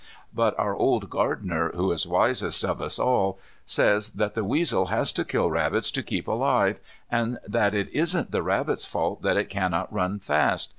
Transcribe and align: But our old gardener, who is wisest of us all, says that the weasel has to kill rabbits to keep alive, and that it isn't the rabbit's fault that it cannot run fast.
But 0.33 0.57
our 0.57 0.75
old 0.75 1.11
gardener, 1.11 1.69
who 1.75 1.91
is 1.91 2.07
wisest 2.07 2.65
of 2.65 2.81
us 2.81 2.97
all, 2.97 3.37
says 3.67 4.09
that 4.13 4.33
the 4.33 4.43
weasel 4.43 4.87
has 4.87 5.13
to 5.13 5.23
kill 5.23 5.51
rabbits 5.51 5.91
to 5.91 6.01
keep 6.01 6.27
alive, 6.27 6.79
and 7.11 7.37
that 7.47 7.75
it 7.75 7.87
isn't 7.91 8.31
the 8.31 8.41
rabbit's 8.41 8.87
fault 8.87 9.21
that 9.21 9.37
it 9.37 9.45
cannot 9.47 9.93
run 9.93 10.17
fast. 10.17 10.69